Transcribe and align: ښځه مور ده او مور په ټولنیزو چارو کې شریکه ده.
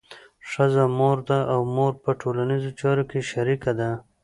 ښځه 0.49 0.83
مور 0.97 1.17
ده 1.29 1.39
او 1.53 1.61
مور 1.75 1.93
په 2.03 2.11
ټولنیزو 2.21 2.71
چارو 2.79 3.03
کې 3.09 3.19
شریکه 3.31 3.71
ده. 3.79 3.91